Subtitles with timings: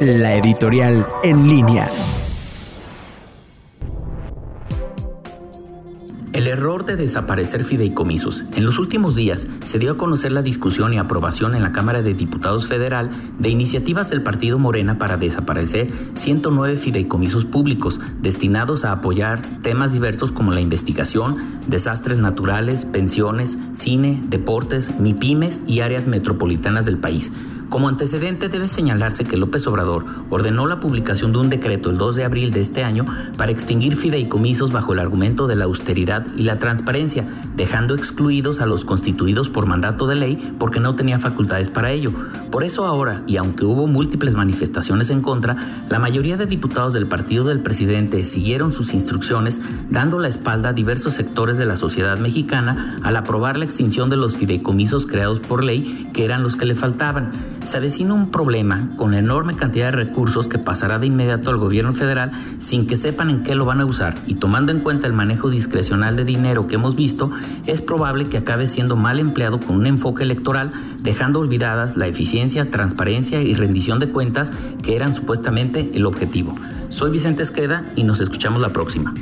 [0.00, 1.88] la editorial en línea.
[6.32, 8.44] El error de desaparecer fideicomisos.
[8.56, 12.02] En los últimos días se dio a conocer la discusión y aprobación en la Cámara
[12.02, 18.92] de Diputados Federal de iniciativas del Partido Morena para desaparecer 109 fideicomisos públicos destinados a
[18.92, 21.36] apoyar temas diversos como la investigación,
[21.68, 27.30] desastres naturales, pensiones, cine, deportes, MIPIMES y áreas metropolitanas del país
[27.72, 32.16] como antecedente debe señalarse que López Obrador ordenó la publicación de un decreto el 2
[32.16, 33.06] de abril de este año
[33.38, 37.24] para extinguir fideicomisos bajo el argumento de la austeridad y la transparencia,
[37.56, 42.12] dejando excluidos a los constituidos por mandato de ley porque no tenía facultades para ello.
[42.52, 45.56] Por eso ahora, y aunque hubo múltiples manifestaciones en contra,
[45.88, 50.72] la mayoría de diputados del partido del presidente siguieron sus instrucciones, dando la espalda a
[50.74, 55.64] diversos sectores de la sociedad mexicana al aprobar la extinción de los fideicomisos creados por
[55.64, 57.30] ley, que eran los que le faltaban.
[57.62, 61.56] Se avecina un problema con la enorme cantidad de recursos que pasará de inmediato al
[61.56, 64.14] gobierno federal sin que sepan en qué lo van a usar.
[64.26, 67.30] Y tomando en cuenta el manejo discrecional de dinero que hemos visto,
[67.64, 70.70] es probable que acabe siendo mal empleado con un enfoque electoral,
[71.02, 76.54] dejando olvidadas la eficiencia, transparencia y rendición de cuentas que eran supuestamente el objetivo.
[76.88, 79.14] Soy Vicente Esqueda y nos escuchamos la próxima.